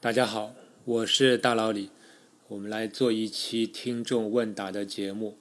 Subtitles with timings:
[0.00, 0.54] 大家好，
[0.84, 1.90] 我是大老李，
[2.46, 5.36] 我们来做一期听众问答的节目。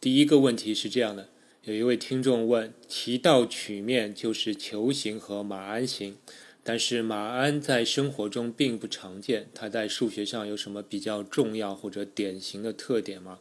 [0.00, 1.28] 第一个问题是这样的：
[1.64, 6.16] 有一位听众问，提到曲面就是球形和马鞍形，
[6.62, 13.40] 但是马鞍在生活中并不常见，它在数学上有什么比较重要或者典型的特点吗？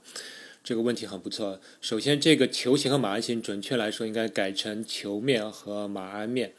[0.64, 1.62] 这个问题很不错。
[1.80, 6.54] 首先，这个球形和马鞍形，准确来说应该改成球面和马鞍面。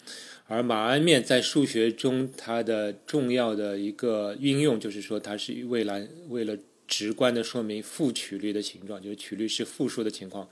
[0.46, 10.46] 而马鞍面在数学中，它的重要的一个应用就是说，它是为了为了直观的说明负曲率的形状，就是曲率是负数的情况，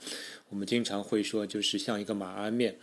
[0.49, 2.75] 我们经常会说就是像一个马鞍面。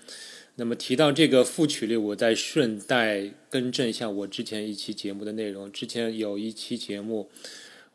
[0.55, 5.71] 那么提到这个负曲率，我再顺带更正一下我之前一期节目的内容。
[5.73, 7.29] 之前有一期节目，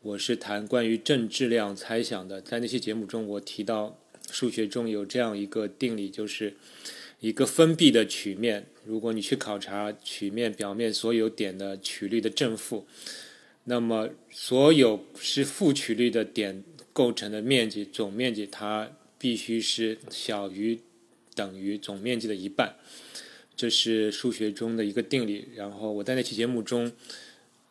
[0.02, 3.98] 我是谈关于正质量猜想的，在那期节目中，我提到
[4.30, 6.54] 数学中有这样一个定理，就是
[7.20, 8.66] 一个封闭的曲面。
[8.84, 12.86] 如果你去考察曲面表面所有点的曲率的正负，
[13.64, 20.78] 那么所有是负曲率的点构成的面积总面积，它必须是小于
[21.34, 22.76] 等于总面积的一半。
[23.56, 25.48] 这是数学中的一个定理。
[25.56, 26.92] 然后我在那期节目中，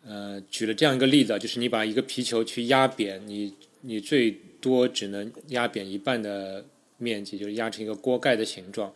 [0.03, 6.66] 呃，举了这样一个例子，就是你把一个皮球去压扁，你你最多只能压扁一半的
[6.97, 8.94] 面积，就是压成一个锅盖的形状。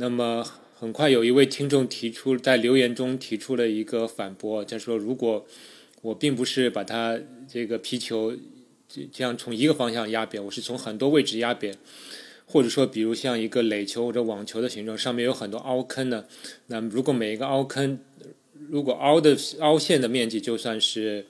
[0.00, 0.42] 那么
[0.78, 5.46] 很快有一位听众提出，在留言中提出了一个反驳，他说：“如果
[6.00, 8.34] 我并不是把它这个皮球
[8.88, 11.76] 这样从一个方向压扁，我是从很多位置压扁，
[12.46, 16.24] 或者说，比如像一个垒球或者网球的形状，上面有很多凹坑呢？
[16.68, 17.98] 那么如果每一个凹坑，
[18.70, 21.26] 如果凹的凹陷的面积就算是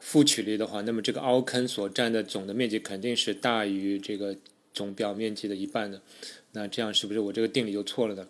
[0.00, 4.34] 负曲率的话，那么这个凹坑所占的总的面积肯定是大于这个
[4.76, 6.00] 总表面积的一半的。
[6.52, 8.28] 那这样是不是我这个定理就错了呢？”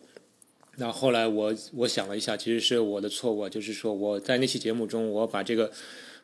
[0.78, 5.72] 那后来我我想了一下，其实是我的错误，就是说我在那期节目中，我把这个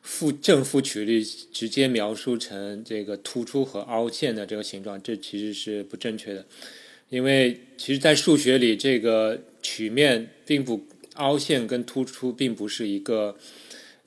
[0.03, 6.45] 负正负曲率直接描述成这个突出和凹陷的这个形状，这其实是不正确的。
[7.09, 10.85] 因为其实，在数学里，这个曲面并不
[11.15, 13.35] 凹陷跟突出并不是一个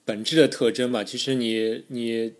[0.04, 1.02] 本质的特征嘛。
[1.02, 2.32] 其实你你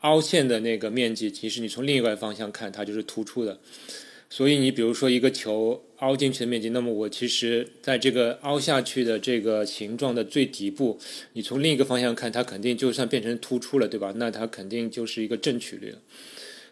[0.00, 3.58] 凹陷的那个面积，其实你从另一个方向看，它就是突出的。
[4.30, 10.98] 所以你比如说一个球凹进去的面积，那么我其实在这个凹下去的这个形状的最底部，
[11.34, 14.12] 你从另一个方向看，它肯定就算变成突出了，对吧？
[14.16, 15.94] 那它肯定就是一个正曲率。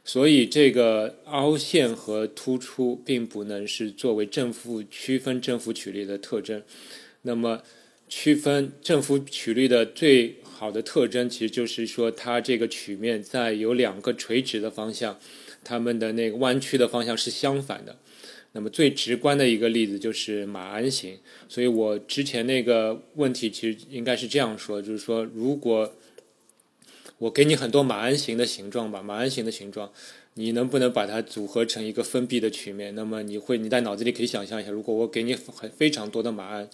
[0.05, 6.61] 所以这个凹陷和突出并不能是作为正负区分正负曲率的特征。
[7.23, 7.63] 那么
[8.09, 15.19] 区分正负曲率的最好的特征，其实就是说它这个曲面在有两个垂直的方向。
[15.65, 17.99] 它们的那个弯曲的方向是相反的，
[18.53, 21.19] 那么最直观的一个例子就是马鞍形。
[21.49, 25.93] 所以我之前那个问题其实应该是这样说，就是说，如果
[27.19, 29.93] 我给你很多马鞍形的形状吧，马鞍形的形状，
[30.35, 32.95] 你能不能把它组合成一个封闭的曲面？
[32.95, 36.69] 那么你会你在脑子里可以想象一下，如果我给你很非常多的马鞍，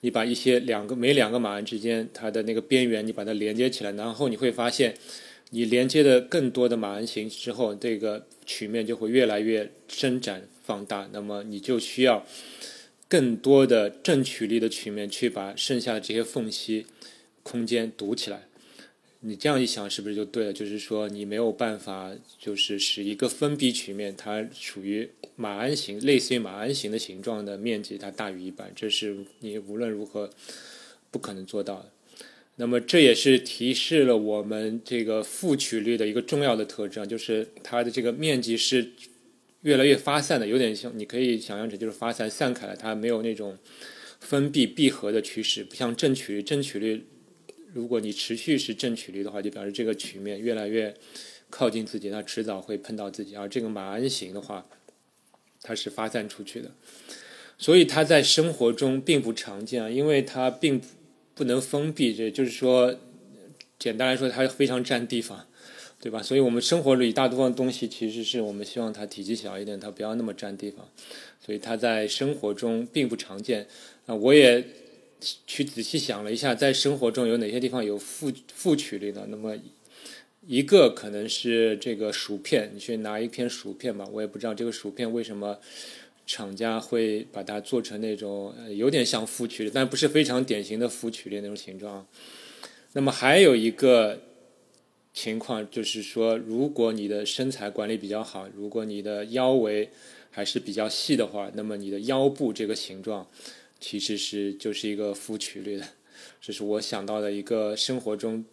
[0.00, 4.94] 你把一些两个每两个马鞍之间它的那个边缘你把它连接起来，然后你会发现。
[5.54, 11.06] 你连接的更多的马鞍形之后，这个曲面就会越来越伸展放大。
[11.12, 12.26] 那么你就需要
[13.06, 16.86] 更多的正曲率的曲面去把剩下的这些缝隙
[17.42, 18.48] 空间堵起来。
[19.24, 20.52] 你这样一想，是不是就对了？
[20.52, 22.10] 就是说，你没有办法，
[22.40, 30.28] 就是使一个封闭曲面它属于马鞍形，类似于马鞍形的形状的面积它大于一半，这是你无论如何
[31.12, 31.92] 不可能做到的。
[32.56, 38.90] 那么这也是提示了我们这个负曲率的一个重要的特征，就是它的这个面积是
[39.60, 43.56] 越来越发散的，有点像你可以想象成就是发散散开了，它没有那种
[44.18, 47.06] 封闭闭合的趋势，不像正曲率，正曲率
[47.72, 50.94] 如果你持续是正曲率的话，就表示这个曲面越来越
[51.50, 53.36] 靠近自己，那迟早会碰到自己。
[53.36, 54.66] 而这个马鞍形的话，
[55.62, 56.70] 它是发散出去的，
[57.58, 60.86] 所以它在生活中并不常见，因为它并不。
[61.44, 62.94] 能封闭，这就是说，
[63.76, 65.48] 简单来说，它非常占地方，
[65.98, 66.22] 对吧？
[66.22, 70.86] 所以我们生活里大部分东西，其实是我们希望它体积小一点，它不要那么占地方，
[71.44, 73.66] 所以它在生活中并不常见。
[74.06, 74.64] 啊，我也
[75.46, 79.26] 去仔细想了一下，在生活中有哪些地方有负负曲率呢？
[79.28, 79.56] 那么
[80.46, 85.58] 一个可能是这个薯片，你去拿一片薯片吧，我也不知道这个薯片为什么。
[86.24, 92.06] 厂家会把它做成那种有点像负曲率，但不是非常典型的负曲率那种形状。
[92.92, 94.20] 那么还有一个
[95.12, 99.90] 情况就是说，如果你的身材管理比较好，如果你的腰围
[100.30, 103.26] 还是比较细的话，那么你的腰部这个形状
[103.82, 105.84] 其实是就是一个负曲率的。
[106.40, 108.44] 这是我想到的一个生活中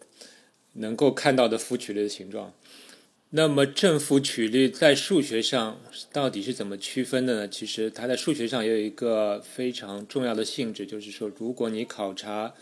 [0.72, 2.52] 能够看到的负曲率的形状。
[3.30, 5.80] 那么正负曲率在数学上
[6.12, 7.48] 到底是怎么区分的呢？
[7.48, 12.52] 其实它在数学上也有一个非常重要的性质，就是说，如果你考察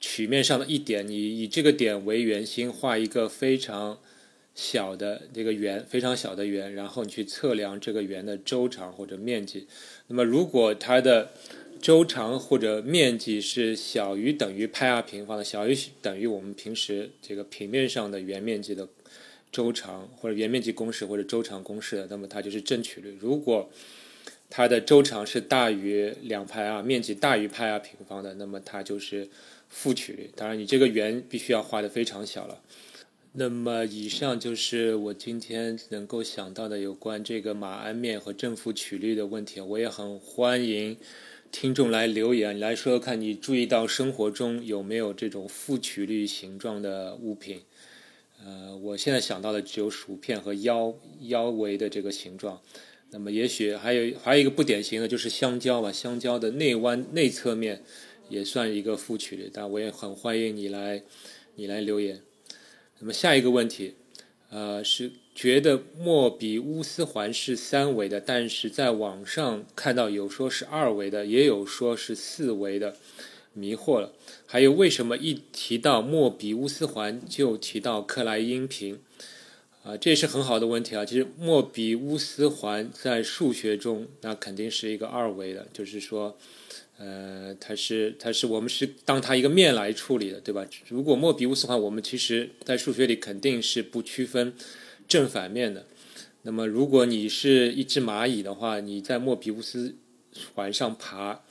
[0.00, 4.00] 曲面上的一点，你以这个点为圆心，画一个非常
[4.56, 9.68] 小的这个圆，非常小的圆，然后你去测量这个圆的周长或者面积。
[10.08, 11.30] 那么如果它的
[11.82, 18.88] 周长或者面积是小于等于派 r 平方的，小于等于我们平时这个平面上的圆面积的。
[19.50, 23.14] 周长或者圆面积公式或者周长公式的，那么它就是正曲率。
[23.20, 23.68] 如果
[24.48, 29.28] 它的周长是大于两派 r，面积大于派 r 平方的，那么它就是
[29.68, 30.30] 负曲率。
[30.34, 32.62] 当然，你这个圆必须要画的非常小了。
[33.32, 39.60] 那么，以上就是我今天能够想到的有关这个马鞍面和正负曲率的问题。
[39.60, 40.96] 我也很欢迎
[41.52, 47.60] 听众来留言，来说说看你注意到生活中有没有这种负曲率形状的物品。
[48.42, 52.60] 呃，我现在想到的只有薯片和腰腰围的这个形状，
[53.10, 55.92] 那么也许还有还有一个不典型的，就是香蕉吧。
[55.92, 57.84] 香蕉的内弯内侧面
[58.30, 61.02] 也算一个负曲率，但我也很欢迎你来
[61.56, 62.22] 你来留言。
[62.98, 63.94] 那么下一个问题，
[64.48, 72.96] 呃，是觉得莫比乌斯环是三维的，但是在网上看到有说是二维的，也有说是四维的。
[73.54, 74.14] 迷惑了，
[74.46, 78.98] 还有为什么一提到莫比乌斯环就提到克莱因瓶？
[79.82, 81.04] 啊，这也是很好的问题啊。
[81.04, 86.34] 其实莫比乌斯环在数学中那肯定是一个二维的，就是说，
[86.96, 90.66] 呃，它是它是我们是当它一个面来处理的，对吧？
[90.88, 94.54] 如果莫比乌斯环，我们其实在数学里肯定是不区分
[95.06, 95.86] 正反面的。
[96.42, 99.96] 那么如果你是一只蚂蚁的话，你在莫比乌斯
[100.54, 101.42] 环上爬。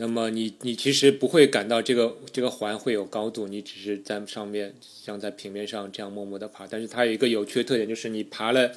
[0.00, 6.68] 那么你你其实不会感到这个这个环会有高度，你只是在上面像在平面上这样默默的爬。
[6.68, 8.70] 但是它有一个有趣的特点，就是你爬了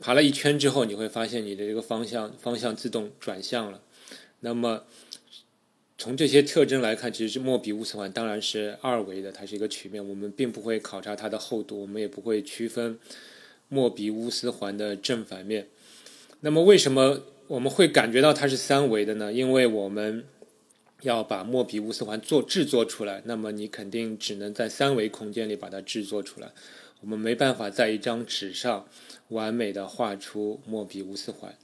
[0.00, 3.82] 爬了一圈之后，你会发现你的这个方向方向自动转向了。
[4.40, 4.84] 那么
[6.00, 12.96] 从这些特征来看，其实是莫比乌斯环当然是二维的，它是一个曲面，我们并不会考察它的厚度，我们也不会区分
[13.68, 15.66] 莫比乌斯环的正反面。
[16.38, 19.32] 那么为什么我们会感觉到它是三维的呢？
[19.32, 20.24] 因为我们
[21.02, 26.52] 要把莫比乌斯环做制作出来，那么你肯定只能在三维空间里把它制作出来。
[27.00, 28.86] 我们没办法在一张纸上
[29.30, 31.56] 完美的画出莫比乌斯环，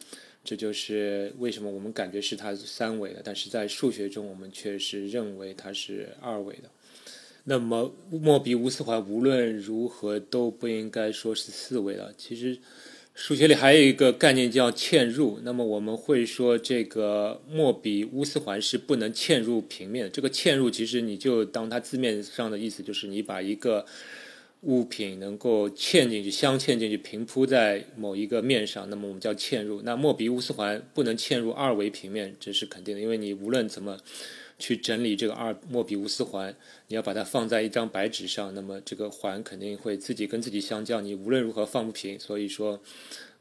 [0.44, 6.70] 这就是为什么我们感觉是它是三维的，但是在数学中我们却是认为它是二维的。
[7.44, 12.14] 那么莫比乌斯环无论如何都不应该说是四维的。
[12.16, 12.58] 其实。
[13.16, 20.10] 数学里还有一个概念叫嵌入，那么我们会说这个莫比乌斯环是不能嵌入平面。
[20.10, 23.86] 这个嵌入其实你就当它字面上的意思，就是你把一个
[24.64, 29.82] 物品能够嵌进去、镶嵌进去、平铺在某一个面上，那么我们叫嵌入。
[29.82, 33.98] 那莫比乌斯环不能嵌入二维平面，这是肯定的，因为你无论怎么。
[34.56, 36.54] 去整理这个二莫比乌斯环，
[36.86, 42.18] 你要把它放在一张白纸上，那么这个环肯定会自己跟自己相交，你无论如何放不平。
[42.20, 42.80] 所以说，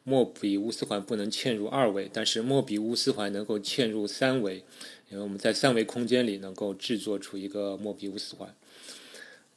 [0.03, 4.63] 莫比乌斯环不能嵌入二维，但是莫比乌斯环能够嵌入三维，
[5.11, 8.51] 因为我们在三维空间里能够制作出一个莫比乌斯环。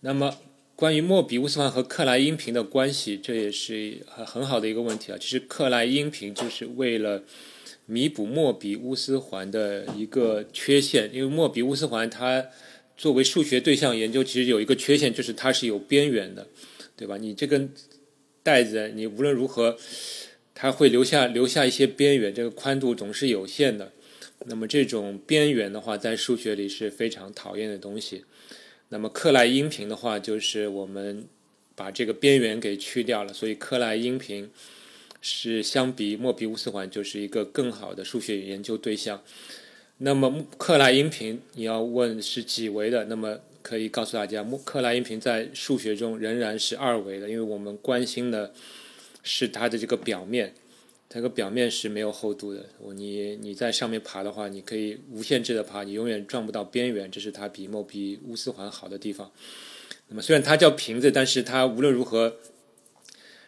[0.01, 0.37] 那么，
[0.77, 5.19] 关于莫比乌斯环和克莱因瓶的关系，这也是很好的一个问题啊。
[5.19, 7.25] 其实克莱因瓶就是为了。
[7.89, 12.45] 弥补莫比乌斯环的一个缺陷，因为莫比乌斯环它
[12.97, 16.49] 作为数学对象研究，其实有一个缺陷，就是它是有边缘的，
[16.97, 17.17] 对吧？
[17.17, 17.73] 你这根
[18.43, 19.79] 带子，你无论如何，
[20.53, 23.93] 它会留下留下一些边缘，这个宽度总是有限的。
[24.47, 28.25] 那么这种边缘的话，在数学里是非常讨厌的东西。
[28.89, 31.27] 那么克莱因平的话，就是我们
[31.75, 34.51] 把这个边缘给去掉了，所以克莱因平。
[35.29, 39.21] 是相比莫比乌斯环就是一个更好的数学研究对象。
[39.99, 48.53] 那么克莱因平你要问是几维的，那么可以告诉大家，克莱因平在数学中仍然是二维的，因为我们关心的
[49.25, 50.55] 是它的这个表面，
[51.09, 52.67] 它个表面是没有厚度的。
[52.95, 59.31] 你你在上面爬的话，你可以无限制的爬，你永远撞不到边缘，这是它比莫比乌斯环好的地方。
[60.09, 62.37] 那么虽然它叫瓶子，但是它无论如何。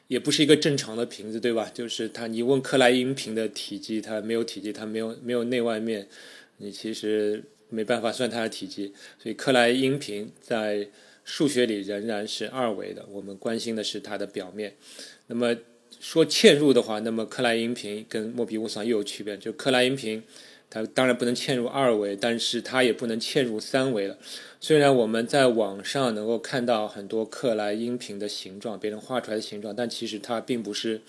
[0.08, 1.70] 也不是一个正常的瓶子，对吧？
[1.74, 6.08] 就是它，你问克莱因瓶的体积，它没有体积，它没有没有内外面，
[6.56, 8.94] 你其实没办法算它的体积。
[9.22, 10.88] 所以克莱因瓶在
[11.24, 14.78] 数学里仍然是二维的，我们关心的是它的表面。
[15.26, 15.54] 那么
[16.00, 20.22] 说嵌入的话，那么克莱因瓶跟莫比乌斯环又有区别，就克莱因瓶
[20.70, 24.18] 它当然不能嵌入二维，但是它也不能嵌入三维了。
[24.60, 31.00] 虽然我们在网上能够看到很多克莱因瓶的形状，别人画出来的形状，但其实它并不是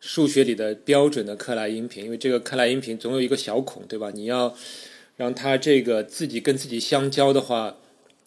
[0.00, 4.10] 数学里的标准的克莱因瓶，因为这个克莱因瓶总有一个小孔，对吧？
[4.12, 4.56] 你要
[5.16, 7.76] 让它这个自己跟自己相交的话，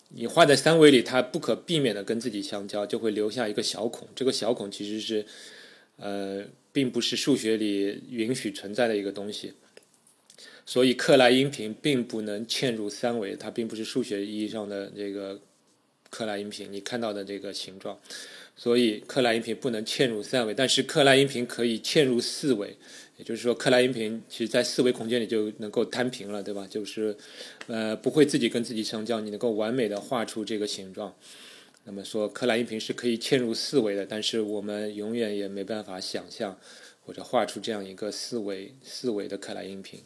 [0.09, 4.07] 你画在三维里，它不可避免的跟自己相交，就会留下一个小孔。
[4.15, 5.25] 这个小孔其实是
[5.97, 9.53] 呃，并不是数学里允许存在的一个东西。
[10.65, 15.39] 所以克莱因瓶并不能嵌入三维，它并不是数学意义上的这个
[16.09, 17.99] 克莱因瓶，你看到的这个形状。
[18.57, 22.75] 所以克莱因瓶不能嵌入三维，但是克莱因瓶可以嵌入四维，
[23.17, 26.65] 也就是说克莱因瓶其实在四维空间里就能够摊平了，对吧？
[26.67, 27.15] 就是
[27.67, 31.13] 呃不会自己跟自己相交，你能够完美的画出这个形状。
[31.87, 36.59] 那么说克莱因瓶是可以嵌入四维的，但是我们永远也没办法想象
[37.05, 39.99] 或者画出这样一个四维四维的克莱因瓶。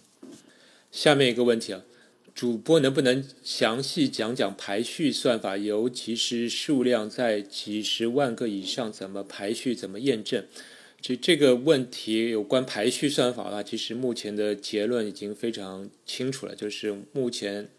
[0.92, 1.86] 下面一个问题啊，
[2.36, 10.46] 主播能不能详细讲讲排序算法，尤其是数量在几十万个以上怎么排序、怎么验证？
[11.00, 17.70] 这这个问题有关排序算法的话，其实目前的结论已经非常清楚了，就是目前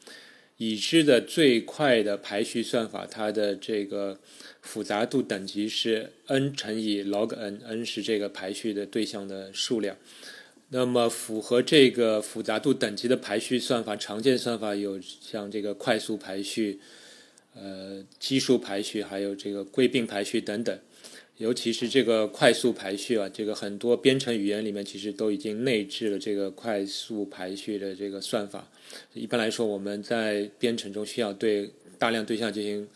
[0.61, 4.21] 已知的最快的排序算法，它的这个
[4.61, 9.97] 复杂度等级是 n 乘以 log n，n 是这个排序的对象的数量。
[10.69, 16.79] 那么符合这个复杂度等级的排序算法，常见算法有像这个快速排序、
[17.55, 20.79] 呃奇数排序，还有这个归并排序等等。
[21.40, 28.70] 尤其是这个快速排序啊，这个很多编程语言里面其实都已经内置了这个快速排序的这个算法。
[29.14, 32.87] 一般来说，我们在编程中需要对大量对象进行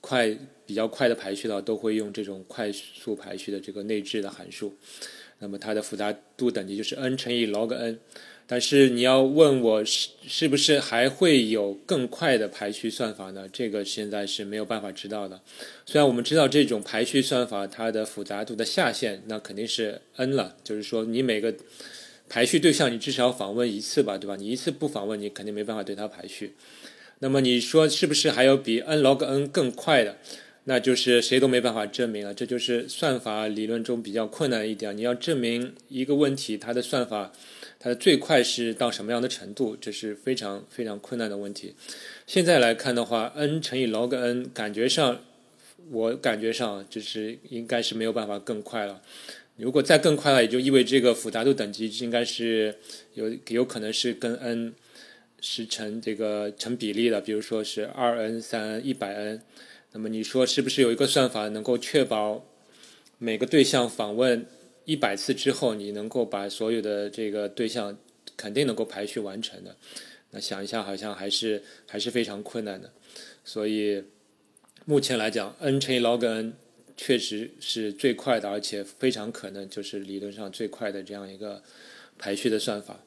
[0.00, 4.74] 快比较快的排序的话，都会用这种快速排序的这个内置的函数。
[5.40, 7.98] 那么它的复杂度等级就是 n 乘以 log n，
[8.46, 13.48] 但是你要问我是是不是还会有更快的排序算法呢？
[13.52, 15.40] 这个现在是没有办法知道的。
[15.86, 21.54] 虽然我们知道这种排序算法它的复杂度的下限那肯定是 n 了，就是说你每个
[22.28, 24.36] 排序对象你至少访问一次吧，对吧？
[24.36, 26.54] 你一次不访问，你肯定没办法对它排序。
[27.20, 30.18] 那么你说是不是还有比 n log n 更快的？
[30.66, 34.96] 那就是谁都没办法证明了，这就是算法理论中比较困难一点。
[34.96, 37.32] 你要证明一个问题，它的算法
[37.84, 41.74] 它最快是到什么样的程度，这是非常非常困难的问题。
[42.26, 45.20] 现在来看的话，n 乘以 log n，感觉上
[45.90, 49.02] 我感觉上就是应该是没有办法更快了。
[49.58, 52.74] 如果再更快了，也就意味这个复杂度等级应该是
[53.12, 54.72] 有有可能是跟 n
[55.42, 59.42] 是成这个成比例的，比如说是二 n、三 n、一百 n。
[59.92, 62.46] 那么你说是不是有一个算法能够确保
[63.18, 64.46] 每个对象访问
[64.84, 67.96] 一百次之后，你能够把所有的这个对象
[68.36, 69.76] 肯定能够排序完成的？
[70.30, 72.92] 那想一下，好像还是还是非常困难的。
[73.44, 74.04] 所以
[74.84, 76.54] 目前来讲，n 乘以 log n
[76.96, 81.62] 确实是最快的，而且非常可能就是理论上最快的这样一个
[82.18, 83.04] 排序的算法。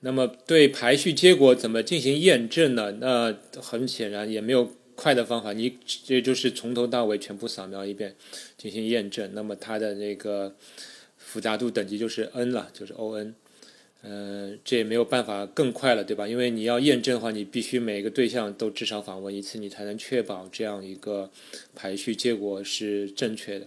[0.00, 2.92] 那么对排序结果怎么进行验证呢？
[3.00, 4.72] 那很显然也没有。
[4.98, 8.16] 快的方法，你这就是从头到尾全部扫描一遍
[8.56, 9.30] 进行验证。
[9.34, 10.56] 那么它的那个
[11.26, 13.34] 复杂度等级就是 n 了，就是 O n。
[14.02, 16.28] 嗯，这也没有办法更快了，对吧？
[16.28, 21.30] 因为你要验证的话，你必须每个对象都至少访问一次，你才能确保这样一个
[21.74, 23.66] 排序结果是正确的。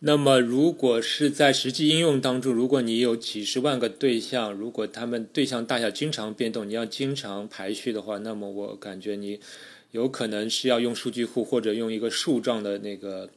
[0.00, 9.38] 那么如果是在实际应用当中，如果你有几十万个对象，如果他们对象大小经常变动，你要经常排序的话，那么我感觉你。
[9.92, 13.28] 有可能是要用数据库或者用一个树状的那个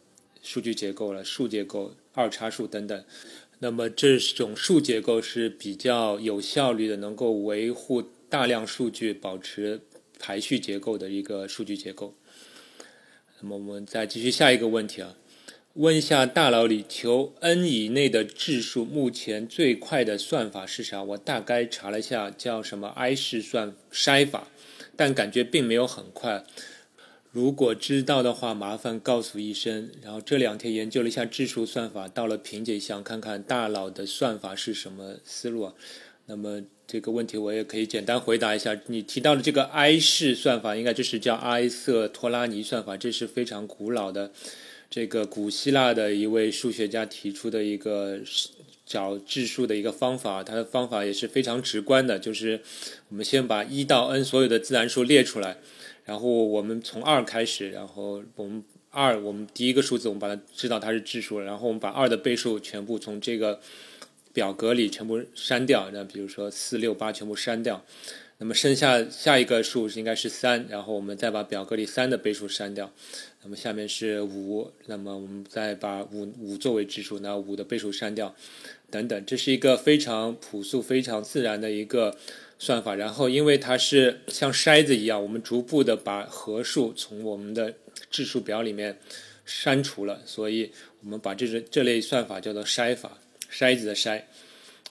[0.43, 3.03] 数据结构了，数结构、二叉树等等。
[3.63, 9.79] 那么这种数结构是比较有效率的，能够维护大量数据、保持
[10.19, 12.13] 排序结构的一个数据结构。
[13.39, 15.15] 那么我们再继续下一个问题啊，
[15.75, 21.01] 问一下大佬里求 n 以内的质数，目前最快的算法是啥？
[21.01, 24.49] 我大概查了一下，叫什么 I 式算筛法。
[24.97, 26.43] 但感觉并没有很快。
[27.33, 29.89] 如果知道的话，麻烦告诉一声。
[30.03, 35.73] 然后这两天研究了一下质数算法，到了瓶颈，想看看大佬的算法是什么思路啊。
[36.27, 38.79] 那么这个问题我也可以简单回答一下。
[38.85, 44.31] 你提到的这个 I 式算法，应该就是叫埃瑟托拉尼算法，这是非常古老的，
[44.91, 48.19] 这个古希腊的一位数学家提出的一个。
[48.85, 52.59] 找质数的一个方法，它的方法也是非常直观的，就是
[53.07, 55.57] 我们先把一到 n 所有的自然数列出来，
[56.05, 63.59] 然后我们从二开始，然后我们二，我们第一个数字我们把它知道它是质数，然后我们把二的倍数全部从这个
[64.33, 67.85] 表格里全部删掉，那比如说四六八全部删掉，
[68.39, 72.91] 那么剩下下一个数应该是三，然后我们再把表格里三的倍数删掉，
[73.43, 78.35] 那么下面是五，那么我们再把五五作为质数，那五的倍数删掉，
[78.89, 82.17] 等等，这是一个非常朴素、非常自然的一个
[82.63, 82.95] 算法。
[82.95, 87.73] 然后因为它是像筛子一样，我们逐步的把合数从我们的
[88.09, 88.97] 质数表里面
[89.45, 93.19] 删除了，所以我们把这这这类算法叫做筛法。
[93.51, 94.23] 筛子的筛，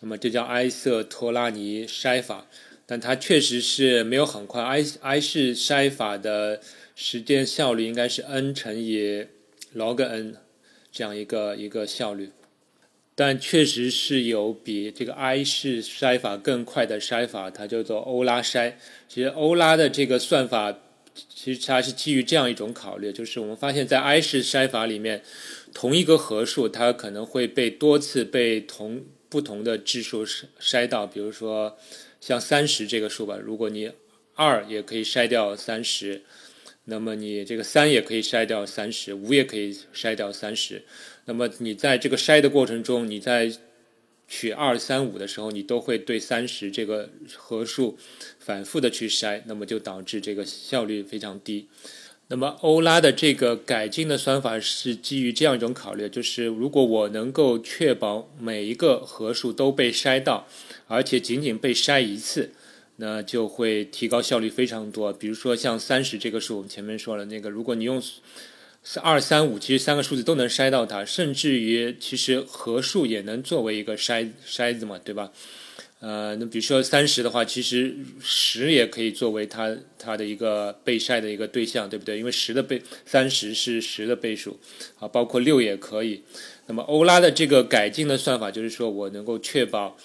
[0.00, 2.46] 那么这叫埃瑟托拉尼筛法，
[2.86, 4.62] 但它确实是没有很快。
[4.62, 6.60] 埃埃式筛法的
[6.94, 9.26] 时间效率应该是 n 乘以
[9.74, 10.36] log n
[10.92, 12.30] 这样一个一个效率，
[13.14, 18.74] 但确实是有比这个埃式筛法更快的筛法，它叫做欧拉筛。
[19.08, 20.78] 其实欧拉的这个算法，
[21.28, 25.22] 其实它是基于这样一种考虑，就是我们发现，在埃式筛法里面。
[25.74, 31.78] 同一个合数，它可能会被多次被同不同的质数筛筛到，比如说
[32.20, 33.90] 像三十这个数吧，如果你
[34.34, 36.24] 二也可以筛掉三十，
[36.84, 40.84] 那么你这个三也可以筛掉三十，五也可以筛掉三十，
[41.24, 43.52] 那么你在这个筛的过程中，你在
[44.26, 47.98] 取二三五的时候，你都会对三十这个合数
[48.38, 51.68] 反复的去筛，那么就导致这个效率非常低。
[52.28, 60.48] 那么欧拉的这个改进的算法是基于这样一种考虑，就是如果我能够确保每一个合数都被筛到，
[60.86, 62.52] 而且仅仅被筛一次，
[62.96, 65.12] 那就会提高效率非常多。
[65.12, 68.02] 比如说像三十这个数，我们前面说了，那个如果你用
[69.00, 75.30] 二三五，其实三个数字都能筛到它，甚至于其实合数也能作为一个筛筛子嘛，对吧？
[76.00, 82.18] 呃，那比如说三十的话，其实十也可以作为它它的一个被筛的一个对象，对不对？
[82.18, 84.58] 因为十的倍三十是十的倍数，
[84.98, 86.24] 啊，包括六也可以。
[86.66, 89.96] 那么欧拉的这个改进的算法就是说我能够确保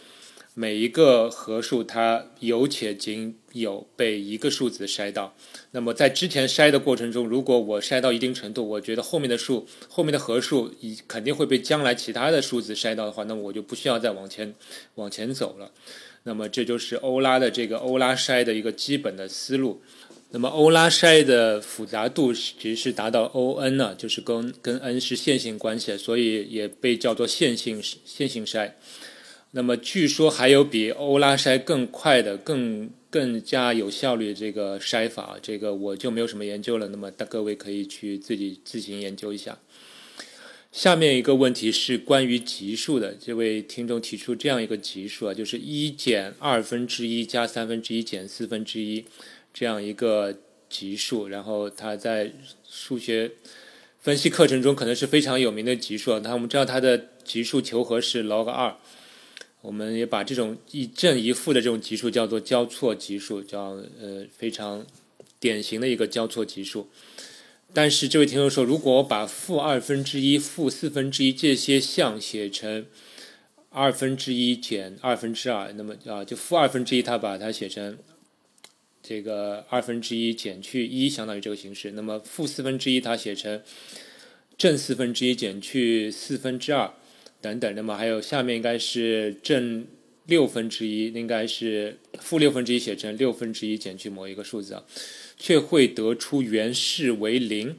[0.60, 5.36] 每一个合数它有且仅有被一个数字筛到。
[5.70, 14.56] 那么在之前筛的过程中，如果我筛到一定程度，我觉得后面的数后面的合数已肯定会被将来其他的数字筛到的话，那么我就不需要再往前
[14.96, 15.70] 往前走了。
[16.24, 19.80] 那么这就是欧拉的这个欧拉筛的一个基本的思路。
[20.32, 28.72] 那么欧拉筛的复杂度其实是达到 O n 呢，就是跟跟 n 是线性关系，所以也被叫做线性线性筛。
[29.52, 36.90] 那么据说还有比欧拉筛更快的、更更加有效率的这个筛法，这个我就没有什么研究了。
[36.90, 39.58] 那么大各位可以去自己自行研究一下。
[40.70, 49.06] 下面一个问题是关于级数的，这位听众提出这样一个级数啊，就是一减二分之一加三分之一减四分之一
[49.54, 50.38] 这样一个
[50.70, 52.34] 级数，然后他在
[52.70, 53.32] 数学
[54.00, 56.20] 分析课程中可能是非常有名的级数。
[56.20, 58.76] 那我们知道它的级数求和是 log 二，
[59.68, 64.88] 我们也把这种一正一负的这种级数叫做交错级数，叫呃非常
[65.42, 66.88] 典型的一个交错级数。
[67.74, 72.86] 但是这位听众说，如果我把负二分之一、负四分之一这些项写成
[73.70, 77.98] 二分之一减二分之二，那么啊，就负二分之一，他把它写成
[79.04, 81.92] 这个二分之一减去一，相当于这个形式。
[81.92, 83.62] 那么负四分之一，它写成
[84.58, 86.94] 正四分之一减去四分之二，
[87.48, 87.76] 等等。
[87.76, 89.86] 那么还有下面应该是正
[90.26, 94.84] 六分之一，应该是负六分之一写成六分之一减去某一个数字啊。
[95.40, 97.76] 却会得出原式为零。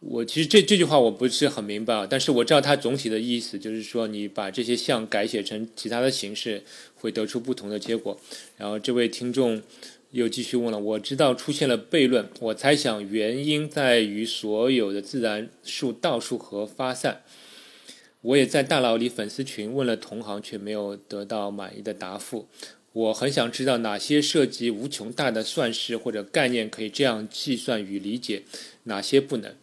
[0.00, 6.62] 我其实这这句话我不是很明白啊，但是我知道它总体的意思就是说，你把这些项改写成其他的形式，
[6.96, 8.20] 会得出不同的结果。
[8.56, 9.62] 然后这位听众
[10.10, 17.22] 又继续问了：我知道出现了悖论，我猜想原因在于所有的自然数倒数和发散。
[18.22, 22.48] 我也在大佬里粉丝群问了同行，却没有得到满意的答复。
[22.92, 28.42] 我很想知道哪些涉及无穷大的算式或者概念可以这样计算与理解，
[28.84, 29.54] 哪些不能？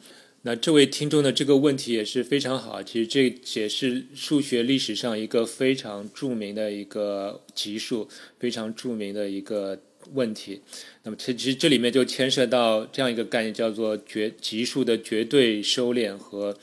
[0.43, 2.81] 那这位听众的这个问题也是非常好。
[2.81, 8.07] 其实这也是数学历史上一个非常著名的一个级数，
[8.39, 9.81] 非常著名的一个
[10.13, 10.61] 问题。
[11.03, 16.55] 那么其实这里面就牵涉到这样一个概念，叫做绝级数的绝对收敛和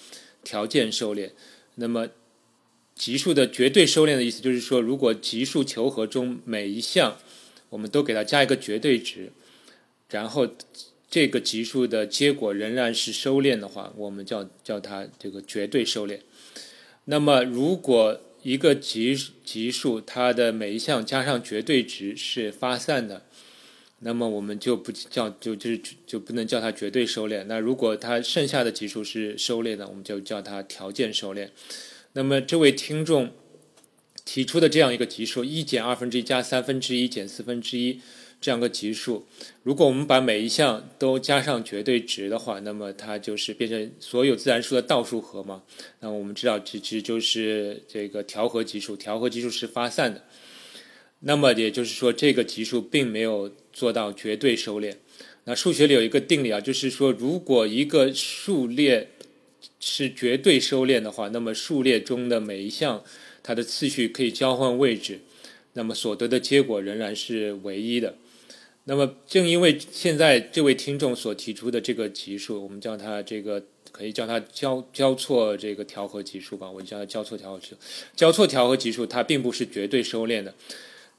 [0.44, 1.28] 条件收敛。
[1.82, 2.06] 那么
[2.94, 7.18] 级数的绝对收敛的意思就是说，如果级数求和中每一项
[7.70, 9.32] 我们都给它加一个绝对值，
[10.08, 10.46] 然后
[11.10, 16.20] 这个级数的结果仍然是收敛的话，我们叫叫它这个绝对收敛。
[17.06, 23.26] 那么，如果一个级级数它的每一项加上绝对值是发散的，
[24.04, 27.44] 那么我们就不叫就就是就不能叫它绝对收敛。
[27.44, 31.48] 那如果它剩下的级数是收敛的，我们就叫它条件收敛。
[32.14, 33.30] 那么这位听众
[34.24, 38.00] 提出的这样一个级数，一减二分之一加三分之一减四分之一
[38.40, 39.24] 这样个级数，
[39.62, 45.62] 如果我们把每一项都加上绝对值的话，那么它就是变成所有自然数的倒数和嘛。
[46.00, 50.24] 那我们知道，其实就是这个调和级数，调和级数是发散的。
[51.24, 54.94] 那么也就是说，这个级数并没有做到绝对收敛。
[55.44, 59.08] 那数学里有一个定理啊，就是说，如果一个数列
[59.80, 63.02] 是绝对收敛的话，那么数列中的每一项
[63.42, 65.20] 它的次序可以交换位置，
[65.72, 68.16] 那么所得的结果仍然是唯一的。
[68.84, 77.76] 那么正因为现在这位听众所提出的这个级数，我们叫它这个可以叫它交交错这个调和级数吧，我叫它交错调和级数。
[78.16, 80.52] 交错调和级数它并不是绝对收敛的。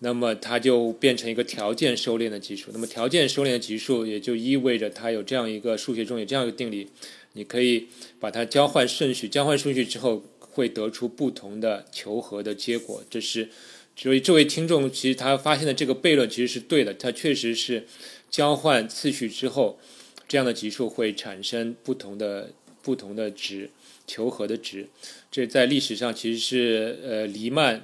[0.04, 2.72] 那么它就变成一个条件收敛的级数。
[2.74, 6.90] 那么条件收敛的级数也就意味着它有这样一个数学中有这样一个定理，
[7.32, 7.88] 你可以
[8.20, 13.02] 把它交换顺序，交换顺序之后会得出不同的求和的结果。
[13.10, 13.48] 这是
[13.96, 17.88] 所以这位听众其实他发现的这个悖论其实是对的，它确实是
[18.30, 19.80] 交换次序之后，
[20.28, 23.70] 这样的级数会产生不同的不同的值，
[24.06, 24.90] 求和的值。
[25.32, 27.82] 这在历史上其实是呃黎曼。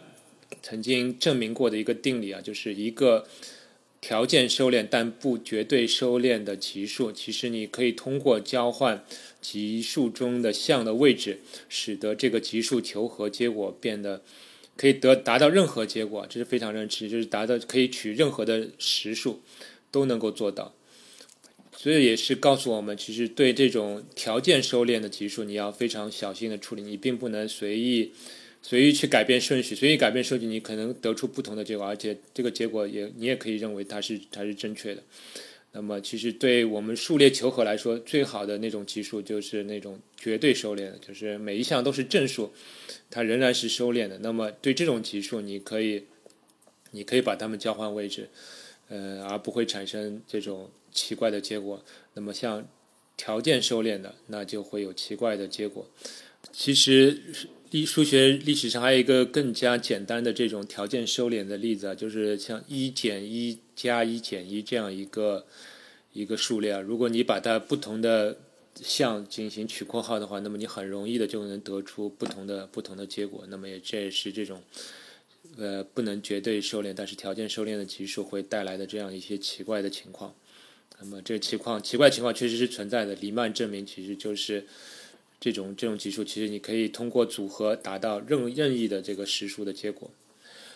[0.61, 3.27] 曾经证明过的一个定理啊，就是一个
[4.01, 9.03] 条件收敛但不绝对收敛的级数，其实你可以通过交换
[9.41, 14.21] 级数中的项的位置，使得这个级数求和结果变得
[14.77, 19.41] 可以得达到任何结果，这是非常认知，就是达到可以取任何的实数
[19.91, 20.73] 都能够做到。
[21.75, 28.11] 所以也是告诉我们，其实对这种条件收敛的级数，你要非常小心的处理，你并不能随意。
[28.61, 35.01] 随意去改变顺序，随意改变顺序，你可能得出不同的结果，而且这个结果也你也可以认为它是它是正确的。
[35.71, 42.51] 那么，其实对我们数列求和来说，最好的那种级数就是那种绝对收敛的，就是每一项都是正数，
[43.09, 44.17] 它仍然是收敛的。
[44.19, 46.03] 那么，对这种级数，你可以
[46.91, 48.29] 你可以把它们交换位置，
[48.89, 51.83] 呃，而不会产生这种奇怪的结果。
[52.15, 52.67] 那么，像
[53.15, 55.87] 条件收敛的，那就会有奇怪的结果。
[56.51, 57.21] 其实。
[57.71, 65.45] 历数学历史上还有一个更加简单的这种条件收敛的例子啊，就是像一减一加一减一这样一个
[66.13, 66.79] 一个数列。
[66.79, 68.39] 如果你把它不同的
[68.75, 73.45] 项进行取括号的话，那么你很容易的就能得出不同的不同的结果。
[73.49, 74.63] 那么也这也是这种
[75.57, 80.33] 呃不能绝对收敛，但是条件收敛的级数会带来的这样一些奇怪的情况。
[80.99, 83.13] 那么这个情况奇怪情况确实是存在的。
[83.15, 84.65] 黎曼证明其实就是。
[85.39, 90.11] 这种这种级数，其实你可以通过组合达到任任意的这个实数的结果。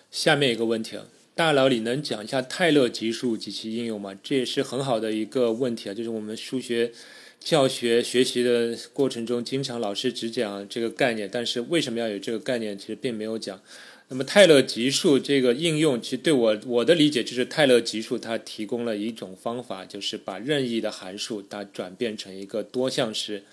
[0.09, 4.17] 下面一个问题啊，大佬，你能讲一下泰勒级数及其应用吗？
[4.23, 6.91] 这也是很好的一个问题啊，就是我们数学
[7.39, 13.59] 教学学习的过程中，经常老师只讲这个概念，但是为什么要有这个概念，其实并没有讲。
[14.09, 23.43] 那么泰勒级数这个应用，其实对我我的理解就是泰勒级数它提供了一种方法，就是把任意的函数它转变成一个多项式。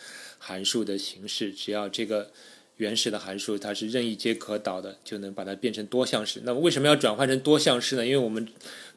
[0.42, 2.32] 函数的形式，只要这个
[2.78, 6.40] 原始的函数它是任意皆可导的，就能把它变成多项式。
[6.44, 8.06] 那么为什么要转换成多项式呢？
[8.06, 8.48] 因为我们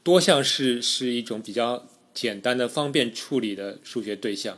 [0.02, 4.58] 多项式是一种比较简单的、方便处理的数学对象，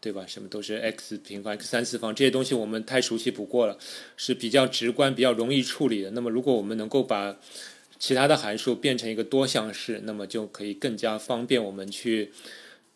[0.00, 0.24] 对吧？
[0.26, 3.76] 什么都是 x 平方、x 三次方这些东西，我们太熟悉不过了，
[4.16, 6.12] 是比较直观、比较容易处理的。
[6.12, 7.38] 那么如果我们能够把
[7.98, 12.32] 其他的函数变成一个多项式，那么就可以更加方便我们去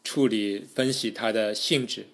[0.03, 2.07] 处理、分析它的性质。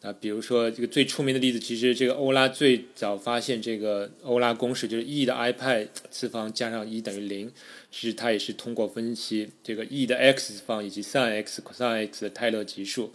[0.00, 7.50] 啊，比如说这个最出名的例子，其实这个欧拉最早发现这个欧拉公式，就是 e 的 i 派次方加上一等于零。
[7.90, 13.12] 其实它也是通过分析这个 e 的 x 次方以及 sin x、cos x 的泰勒级数，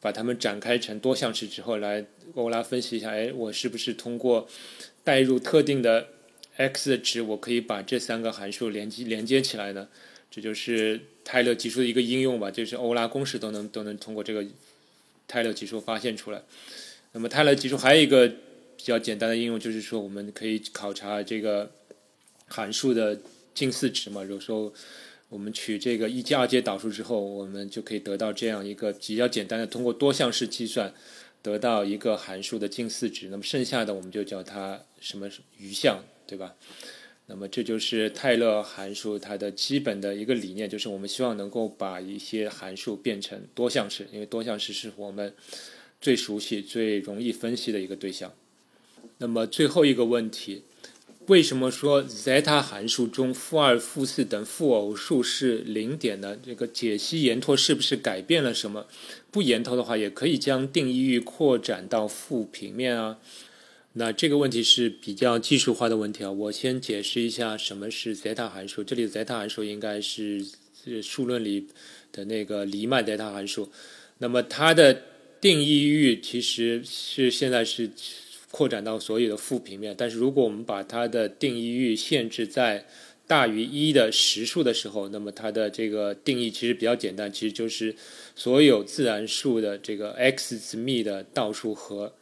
[0.00, 4.48] 把它们展开成多项式之后，来欧拉分析一下，哎，我是不是通过
[5.04, 6.08] 代入特定的
[6.56, 9.88] x 的值，我可以把这三个函数连接连接起来呢？
[10.30, 14.46] 这就是泰勒级数的一个应用吧，就是欧拉公式都能都能通过这个。
[15.32, 16.42] 泰勒级数发现出来，
[17.12, 21.72] 那么泰勒级数还有一个比较简单的应用，就是说我们可以考察这个
[22.48, 23.18] 函数的
[23.54, 24.22] 近似值嘛。
[24.22, 24.70] 有时候
[25.30, 30.92] 我们取这个一阶、二阶导数之后，我们就可以得到这样一个比较简单的，通过多项式计算
[31.40, 33.28] 得到一个函数的近似值。
[33.30, 36.54] 那么剩下的我们就叫它什么余项，对吧？
[37.26, 45.32] 那么这就是泰勒函数它的基本的一个理念，就是我们希望能够把一些函数变成多项式，因为多项式是我们
[46.00, 48.32] 最熟悉、最容易分析的一个对象。
[49.18, 50.64] 那么最后一个问题，
[51.26, 56.36] 为什么说 zeta 函数中负二、负四等负偶数是零点呢？
[56.44, 58.86] 这个解析延拓是不是改变了什么？
[59.30, 63.18] 不延拓的话，也可以将定义域扩展到负平面啊。
[63.94, 68.82] 那这个问题是比较技术化的问题啊，我先解释一下什么是 zeta 函数。
[68.82, 70.42] 这里的 zeta 函数应该是
[71.02, 71.66] 数论里
[72.10, 73.70] 的那个黎曼 zeta 函数。
[74.16, 75.02] 那么它的
[75.42, 77.90] 定义域其实是现在是
[78.50, 82.86] 扩展到所有的负平面，但是如果我们把它的定义域限制在
[83.26, 87.94] 大于一的实数的时候，那么它的这个定义其实比较简单，其实就是
[88.34, 92.14] 所有自然数的这个 x 次幂的倒数和。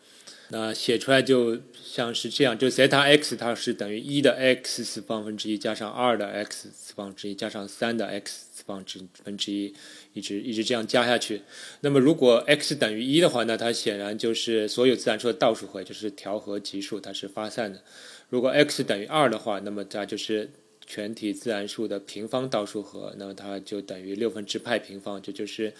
[0.53, 9.73] 那写出来就像是这样，就 zeta x 它是等于一的 x 次方分之一加上二的 x 次方之一加上三的 x 次方之分之一，
[10.13, 11.43] 一直一直这样加下去。
[11.83, 17.81] 那么如果 x 等于一的话，那它显然就是所有自然数的倒数和，就是调和级数，它是发散的。
[18.29, 20.51] 如果 x 等于二的话，那么它就是
[20.85, 25.73] 全体自然数的平方倒数和，那么它就等于六分之派平方，这就是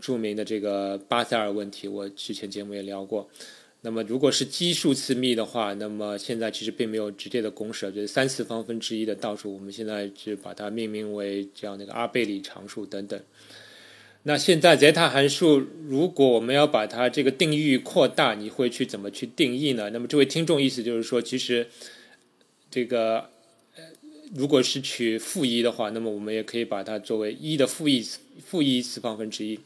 [0.00, 1.86] 著名的这个巴塞尔问题。
[1.86, 3.28] 我之前节目也聊过。
[3.86, 13.20] 那么，如果是奇数次幂的话，那么现在其实并没有直接的公式，就是三次方分之一的倒数，我们现在就把它命名为叫那个阿贝里常数等等。
[14.24, 19.90] 那现在 zeta 函数，如果我们要把它这个定义扩大，你会去怎么去定义呢？
[19.90, 21.68] 那么这位听众意思就是说，其实
[22.68, 23.30] 这个，
[24.34, 28.04] 如果是取负一的话，那么我们也可以把它作为一的负一
[28.44, 29.60] 负一次方分之一。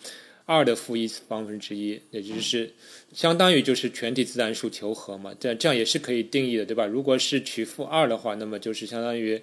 [0.50, 2.72] 二的负一次方分之一，也就是
[3.12, 6.86] 相当于就是全体自然数求和嘛，这这样也是可以定义的，对吧？
[6.86, 9.40] 如果是取负二的话，那么就是相当于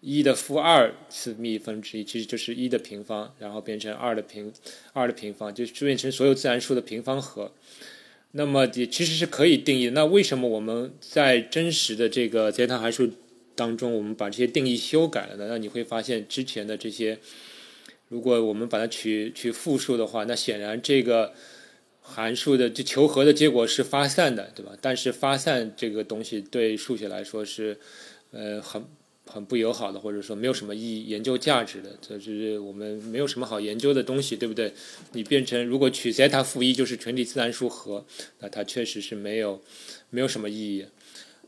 [0.00, 4.50] 一的负二次幂分之一，其实就是一的平方，然后变成二的平
[4.94, 7.52] 二的平方，就变成所有自然数的平方和。
[8.32, 9.90] 那么也其实是可以定义。
[9.90, 13.10] 那为什么我们在真实的这个 zeta 函数
[13.54, 15.46] 当中，我们把这些定义修改了呢？
[15.50, 17.18] 那你会发现之前的这些。
[18.08, 21.34] 如果我们把它取取负数的话，那显然这个
[22.00, 24.72] 函数的就求和的结果是发散的，对吧？
[24.80, 27.78] 但是发散这个东西对数学来说是
[28.30, 28.82] 呃很
[29.26, 34.72] 很不友好的，或者说没有什么意义、研究价值的，这就是我们没有什么好研究的东西，对不对？
[35.12, 38.06] 你变成如果取 zeta 负一就是全体自然数和，
[38.38, 39.60] 那它确实是没有
[40.08, 40.86] 没有什么意义。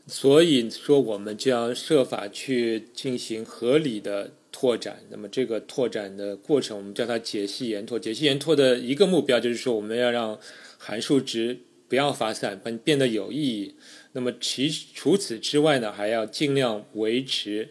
[0.05, 4.33] 所以说，我们就要设法去进行合理的。
[4.51, 7.97] 拓展，那么这个拓展的过程，我们叫它解析延拓。
[7.97, 10.37] 解析延拓的一个目标就是说，我们要让
[10.77, 13.75] 函数值不要发散，变变得有意义。
[14.13, 17.69] 那么其除此之外呢，还要尽量维持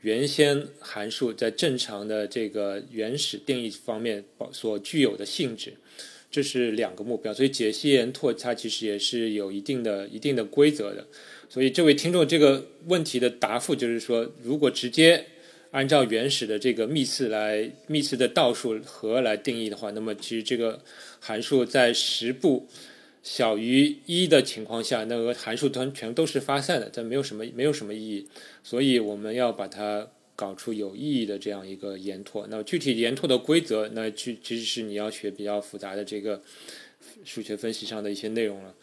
[0.00, 5.74] 原先函数在正常的这个原始定义方面所具有的性质。
[6.30, 11.06] 这是两个目标，所以解析延拓它其实也是有一定的一定的规则的。
[11.50, 15.22] 所以这位听众这个问题的答复就是说，如果直接
[15.72, 20.80] 按照原始的这个幂次来幂次的倒数和来定义的话，那么其实这个
[21.18, 22.68] 函数在十步
[23.22, 28.28] 小于一的情况下，那个函数它全都是发散的，这没有什么没有什么意义。
[28.62, 32.46] 所以我们要把它搞出有意义的这样一个延拓。
[32.50, 36.42] 那么具体延拓的规则，那其其实是你要学比较复杂的这个
[37.24, 38.74] 数学分析上的一些内容了。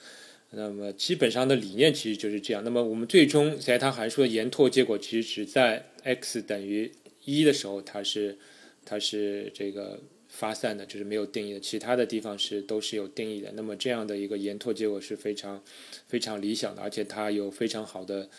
[0.52, 2.64] 那么基本上的理念其实就是这样。
[2.64, 6.92] 那么我们最终在它函数的延拓结果，其实只在 x 等于
[7.26, 8.38] 一的时候，它是
[8.86, 11.60] 它是这个发散的，就是没有定义的。
[11.60, 13.52] 其他的地方是都是有定义的。
[13.56, 15.64] 那么这样的一个延拓结果是非常
[16.08, 18.30] 非常理想的，而且它有非常好的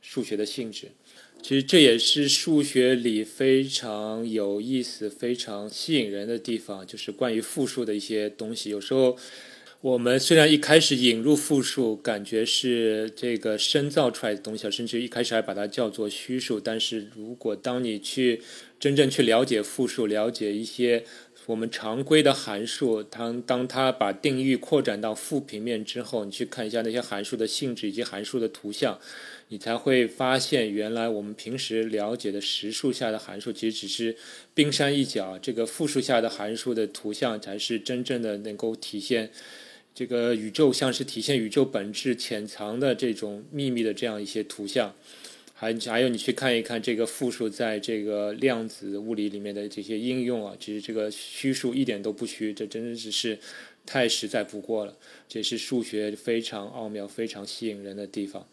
[0.00, 0.92] 数学的性质。
[1.42, 8.70] 其实这也是数学里非常有意思、非常吸引人的地方，就是关于复数的一些东西。
[8.70, 9.18] 有时候。
[9.82, 16.58] 我们虽然一开始引入复数，感觉是这个深造出来的东西，甚至一开始还把它叫做虚数。
[16.58, 18.40] 但是如果当你去
[18.80, 21.04] 真正去了解复数，了解一些
[21.44, 28.98] 我们常规的函数，当当它把定义扩展到负平面之后，你去看一下那些函数的性质以及函数的图像，
[29.48, 34.16] 你才会发现，原来我们平时了解的实数下的函数，其实只是
[34.54, 35.38] 冰山一角。
[35.38, 39.30] 这个复数下的函数的图像，才是真正的能够体现。
[39.96, 44.94] 这个宇宙像是体现宇宙本质潜藏的这种秘密的这样一些图像，
[45.54, 53.38] 还还有你去看一看这个复数在这个量子物理里面的这些应用啊，其实这个虚数一点都不虚，这真的只是
[53.86, 54.94] 太实在不过了，
[55.26, 58.46] 这是数学非常奥妙、非常吸引人的地方。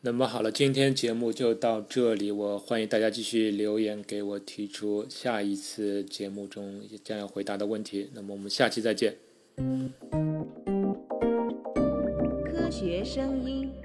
[0.00, 8.08] 那么好了，今天节目就到这里，我欢迎大家继续留言给我提出下一次节目中将要回答的问题。
[8.14, 9.29] 那么我们下期再见。
[12.50, 13.79] 科学声音。